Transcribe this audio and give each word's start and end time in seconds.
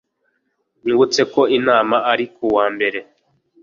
Unyibutse 0.83 1.21
ko 1.33 1.41
inama 1.57 1.95
ari 2.11 2.25
kuwa 2.35 2.65
mbere 2.75 2.99